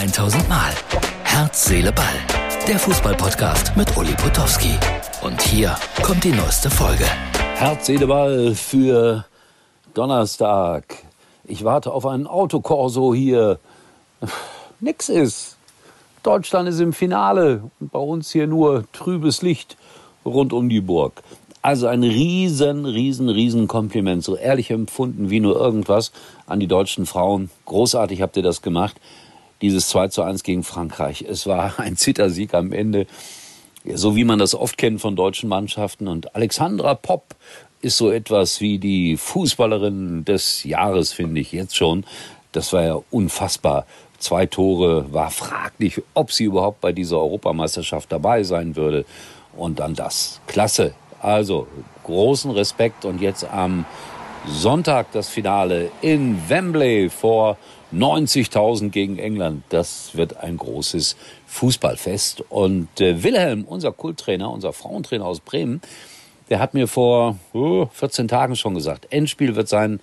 [0.00, 0.72] 1000 Mal.
[1.24, 2.06] Herz, Seele, Ball.
[2.66, 4.72] Der Fußballpodcast mit Uli Potowski.
[5.22, 7.04] Und hier kommt die neueste Folge.
[7.56, 9.26] Herz, Seele, Ball für
[9.92, 10.84] Donnerstag.
[11.44, 13.58] Ich warte auf einen Autokorso hier.
[14.80, 15.58] Nix ist.
[16.22, 19.76] Deutschland ist im Finale und bei uns hier nur trübes Licht
[20.24, 21.22] rund um die Burg.
[21.60, 26.10] Also ein riesen, riesen, riesen Kompliment, so ehrlich empfunden wie nur irgendwas
[26.46, 27.50] an die deutschen Frauen.
[27.66, 28.96] Großartig habt ihr das gemacht.
[29.62, 31.22] Dieses 2 zu 1 gegen Frankreich.
[31.28, 33.06] Es war ein Zittersieg am Ende,
[33.84, 36.08] so wie man das oft kennt von deutschen Mannschaften.
[36.08, 37.34] Und Alexandra Popp
[37.82, 42.04] ist so etwas wie die Fußballerin des Jahres, finde ich jetzt schon.
[42.52, 43.86] Das war ja unfassbar.
[44.18, 49.06] Zwei Tore, war fraglich, ob sie überhaupt bei dieser Europameisterschaft dabei sein würde.
[49.56, 50.40] Und dann das.
[50.46, 50.92] Klasse.
[51.20, 51.66] Also
[52.04, 53.84] großen Respekt und jetzt am
[54.48, 57.58] Sonntag das Finale in Wembley vor
[57.94, 59.62] 90.000 gegen England.
[59.68, 62.44] Das wird ein großes Fußballfest.
[62.48, 65.82] Und äh, Wilhelm, unser Kulttrainer, unser Frauentrainer aus Bremen,
[66.48, 70.00] der hat mir vor oh, 14 Tagen schon gesagt, Endspiel wird sein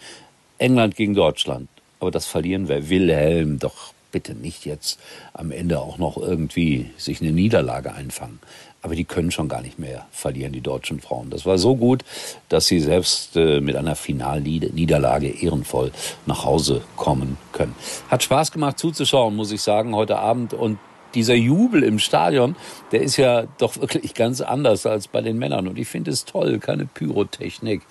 [0.59, 1.67] England gegen Deutschland.
[1.99, 2.89] Aber das verlieren wir.
[2.89, 4.99] Wilhelm, doch bitte nicht jetzt
[5.33, 8.39] am Ende auch noch irgendwie sich eine Niederlage einfangen
[8.81, 11.29] aber die können schon gar nicht mehr verlieren, die deutschen Frauen.
[11.29, 12.03] Das war so gut,
[12.49, 15.91] dass sie selbst äh, mit einer Finalniederlage ehrenvoll
[16.25, 17.75] nach Hause kommen können.
[18.09, 20.53] Hat Spaß gemacht zuzuschauen, muss ich sagen, heute Abend.
[20.53, 20.79] Und
[21.15, 22.55] dieser Jubel im Stadion,
[22.91, 25.67] der ist ja doch wirklich ganz anders als bei den Männern.
[25.67, 27.81] Und ich finde es toll, keine Pyrotechnik,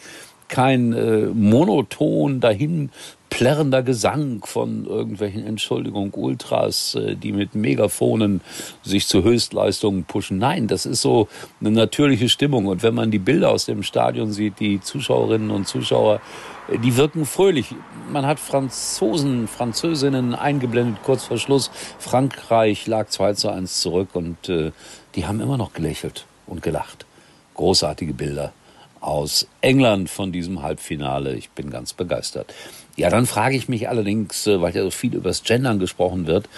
[0.48, 2.90] kein äh, monoton dahin
[3.30, 8.40] plärrender Gesang von irgendwelchen, Entschuldigung, Ultras, äh, die mit Megafonen
[8.82, 10.38] sich zu Höchstleistungen pushen.
[10.38, 11.28] Nein, das ist so
[11.60, 12.66] eine natürliche Stimmung.
[12.66, 16.20] Und wenn man die Bilder aus dem Stadion sieht, die Zuschauerinnen und Zuschauer,
[16.68, 17.74] äh, die wirken fröhlich.
[18.10, 21.70] Man hat Franzosen, Französinnen eingeblendet, kurz vor Schluss.
[21.98, 24.72] Frankreich lag 2 zu 1 zurück und äh,
[25.14, 27.06] die haben immer noch gelächelt und gelacht.
[27.54, 28.52] Großartige Bilder
[29.00, 31.34] aus England von diesem Halbfinale.
[31.34, 32.52] Ich bin ganz begeistert.
[32.96, 36.26] Ja, dann frage ich mich allerdings, äh, weil ja so viel über das Gendern gesprochen
[36.26, 36.48] wird,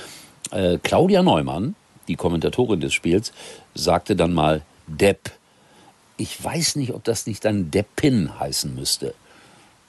[0.51, 1.75] äh, Claudia Neumann,
[2.07, 3.33] die Kommentatorin des Spiels,
[3.75, 5.33] sagte dann mal Depp.
[6.17, 9.15] Ich weiß nicht, ob das nicht dann Deppin heißen müsste.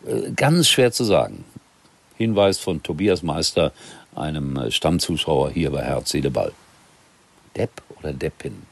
[0.05, 1.45] Äh, ganz schwer zu sagen.
[2.17, 3.71] Hinweis von Tobias Meister,
[4.15, 6.51] einem äh, Stammzuschauer hier bei Herz, Seele, Ball.
[7.55, 8.63] Depp oder Deppin?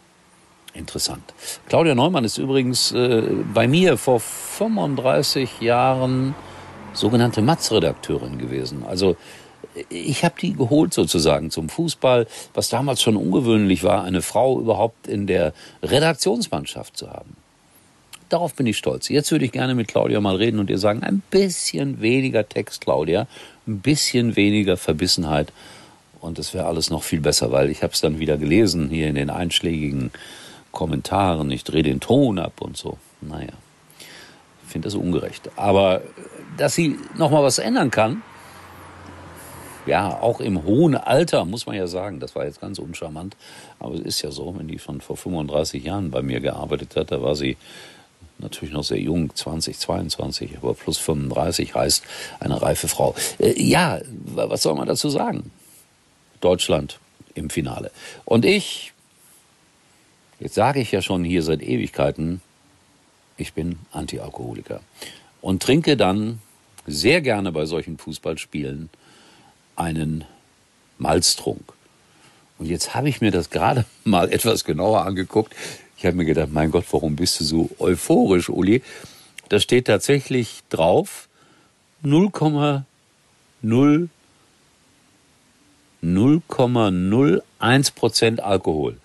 [0.74, 1.34] Interessant.
[1.70, 3.24] Claudia Neumann ist übrigens äh,
[3.54, 6.36] bei mir vor 35 Jahren
[6.98, 8.84] sogenannte Matz-Redakteurin gewesen.
[8.88, 9.16] Also
[9.90, 15.08] ich habe die geholt sozusagen zum Fußball, was damals schon ungewöhnlich war, eine Frau überhaupt
[15.08, 15.54] in der
[15.84, 17.36] Redaktionsmannschaft zu haben.
[18.30, 19.08] Darauf bin ich stolz.
[19.08, 22.82] Jetzt würde ich gerne mit Claudia mal reden und ihr sagen, ein bisschen weniger Text,
[22.82, 23.28] Claudia,
[23.68, 25.54] ein bisschen weniger Verbissenheit
[26.20, 29.08] und es wäre alles noch viel besser, weil ich habe es dann wieder gelesen hier
[29.08, 30.12] in den einschlägigen
[30.72, 31.52] Kommentaren.
[31.52, 32.98] Ich drehe den Ton ab und so.
[33.22, 33.54] Naja,
[34.68, 35.50] finde das ungerecht.
[35.56, 36.02] Aber
[36.58, 38.22] dass sie noch mal was ändern kann,
[39.88, 43.38] ja, auch im hohen Alter, muss man ja sagen, das war jetzt ganz uncharmant,
[43.80, 47.12] aber es ist ja so, wenn die schon vor 35 Jahren bei mir gearbeitet hat,
[47.12, 47.56] da war sie
[48.38, 52.04] natürlich noch sehr jung, 20, 22, aber plus 35 heißt
[52.40, 53.16] eine reife Frau.
[53.40, 55.52] Äh, ja, was soll man dazu sagen?
[56.42, 57.00] Deutschland
[57.34, 57.92] im Finale.
[58.26, 58.94] Und ich,
[60.40, 62.42] jetzt sage ich ja schon hier seit Ewigkeiten,
[63.38, 64.82] ich bin Antialkoholiker
[65.42, 66.42] und trinke dann
[66.86, 68.90] sehr gerne bei solchen Fußballspielen
[69.76, 70.26] einen
[70.98, 71.74] Malztrunk.
[72.58, 75.54] Und jetzt habe ich mir das gerade mal etwas genauer angeguckt.
[75.98, 78.82] Ich habe mir gedacht, mein Gott, warum bist du so euphorisch, Uli?
[79.50, 81.30] Da steht tatsächlich drauf
[82.04, 82.84] 0,0
[86.04, 88.98] 0,01 Prozent Alkohol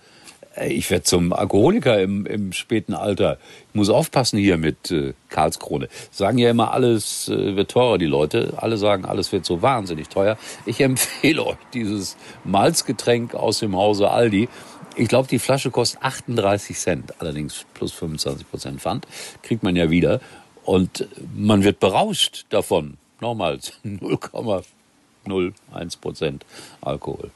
[0.61, 3.37] ich werde zum Alkoholiker im, im späten Alter.
[3.69, 5.87] Ich muss aufpassen hier mit äh, Karlskrone.
[6.11, 8.53] Sagen ja immer, alles äh, wird teurer, die Leute.
[8.57, 10.37] Alle sagen, alles wird so wahnsinnig teuer.
[10.65, 14.49] Ich empfehle euch dieses Malzgetränk aus dem Hause Aldi.
[14.95, 19.07] Ich glaube, die Flasche kostet 38 Cent, allerdings plus 25 Prozent Pfand.
[19.41, 20.21] Kriegt man ja wieder.
[20.63, 22.97] Und man wird berauscht davon.
[23.19, 26.45] Nochmals 0,01 Prozent
[26.81, 27.31] Alkohol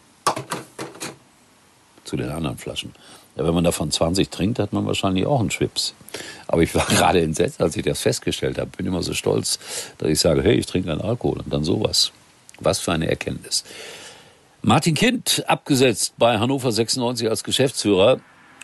[2.08, 2.94] zu den anderen Flaschen.
[3.36, 5.94] Ja, wenn man davon 20 trinkt, hat man wahrscheinlich auch einen Schwips.
[6.48, 8.72] Aber ich war gerade entsetzt, als ich das festgestellt habe.
[8.76, 9.60] Bin immer so stolz,
[9.98, 12.12] dass ich sage, hey, ich trinke keinen Alkohol und dann sowas.
[12.60, 13.64] Was für eine Erkenntnis.
[14.64, 18.20] Martin Kind abgesetzt bei Hannover 96 als Geschäftsführer.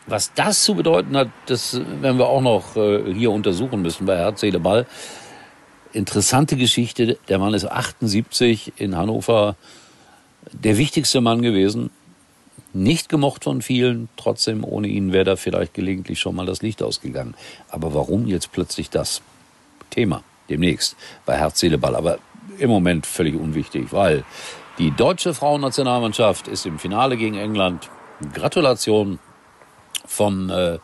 [0.08, 4.18] Was das zu bedeuten hat, das werden wir auch noch äh, hier untersuchen müssen bei
[4.18, 4.88] Herz, Seele, Ball.
[5.94, 7.20] Interessante Geschichte.
[7.30, 9.56] Der Mann ist 78 in Hannover
[10.52, 11.92] der wichtigste Mann gewesen.
[12.74, 16.82] Nicht gemocht von vielen, trotzdem ohne ihn wäre da vielleicht gelegentlich schon mal das Licht
[16.82, 17.36] ausgegangen.
[17.70, 19.22] Aber warum jetzt plötzlich das
[19.92, 20.24] Thema?
[20.50, 21.96] Demnächst bei Herz, Seele, Ball.
[21.96, 22.18] Aber
[22.58, 24.26] im Moment völlig unwichtig, weil
[24.80, 27.90] die deutsche Frauennationalmannschaft ist im Finale gegen England.
[28.34, 29.20] Gratulation
[30.06, 30.80] von äh,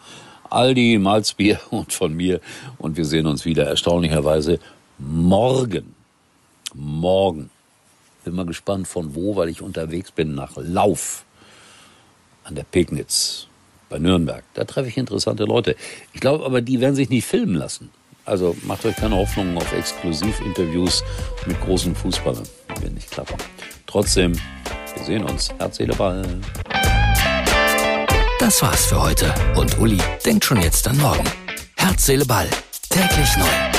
[0.50, 2.40] Aldi, Malzbier und von mir.
[2.78, 4.60] Und wir sehen uns wieder erstaunlicherweise
[5.00, 5.96] morgen.
[6.76, 7.50] Morgen.
[8.24, 11.26] Bin mal gespannt von wo, weil ich unterwegs bin nach Lauf
[12.44, 13.48] an der Pegnitz
[13.90, 14.44] bei Nürnberg.
[14.54, 15.76] Da treffe ich interessante Leute.
[16.14, 17.90] Ich glaube aber, die werden sich nicht filmen lassen.
[18.26, 21.04] Also macht euch keine Hoffnungen auf Exklusivinterviews
[21.48, 22.48] mit großen Fußballern.
[22.80, 23.36] Wird nicht klappen.
[23.88, 24.34] Trotzdem,
[24.96, 25.50] wir sehen uns.
[25.58, 26.24] Herz, Seele, Ball.
[28.40, 29.34] Das war's für heute.
[29.56, 31.26] Und Uli denkt schon jetzt an morgen.
[31.78, 32.48] Herz, Seele, Ball.
[32.90, 33.79] Täglich neu.